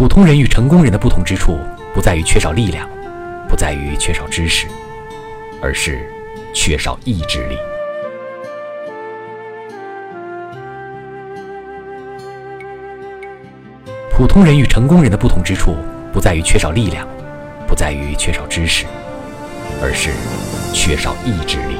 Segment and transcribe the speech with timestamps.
[0.00, 1.58] 普通人与成功人的不同之处
[1.92, 2.88] 不在于缺少力量
[3.46, 4.66] 不在于缺少知识
[5.60, 6.10] 而是
[6.54, 7.58] 缺少意志力。
[14.10, 15.76] 普通人与成功人的不同之处
[16.14, 17.06] 不在于缺少力量
[17.68, 18.86] 不在于缺少知识
[19.82, 20.12] 而是
[20.72, 21.76] 缺少意志力。